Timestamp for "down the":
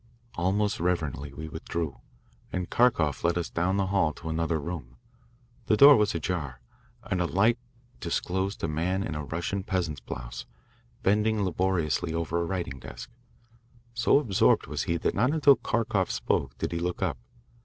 3.51-3.85